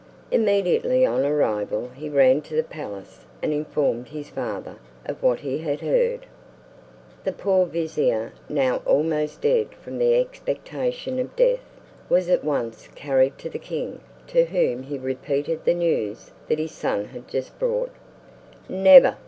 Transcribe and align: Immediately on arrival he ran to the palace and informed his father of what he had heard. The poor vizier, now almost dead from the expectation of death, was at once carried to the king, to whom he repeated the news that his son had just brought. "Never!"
Immediately 0.31 1.05
on 1.05 1.23
arrival 1.23 1.89
he 1.95 2.09
ran 2.09 2.41
to 2.43 2.55
the 2.55 2.63
palace 2.63 3.27
and 3.43 3.53
informed 3.53 4.07
his 4.07 4.31
father 4.31 4.77
of 5.05 5.21
what 5.21 5.41
he 5.41 5.59
had 5.59 5.81
heard. 5.81 6.25
The 7.23 7.31
poor 7.31 7.67
vizier, 7.67 8.33
now 8.49 8.77
almost 8.77 9.41
dead 9.41 9.75
from 9.75 9.99
the 9.99 10.15
expectation 10.15 11.19
of 11.19 11.35
death, 11.35 11.59
was 12.09 12.29
at 12.29 12.43
once 12.43 12.89
carried 12.95 13.37
to 13.37 13.49
the 13.51 13.59
king, 13.59 14.01
to 14.25 14.45
whom 14.45 14.81
he 14.81 14.97
repeated 14.97 15.65
the 15.65 15.75
news 15.75 16.31
that 16.47 16.57
his 16.57 16.71
son 16.71 17.05
had 17.05 17.27
just 17.27 17.59
brought. 17.59 17.91
"Never!" 18.67 19.17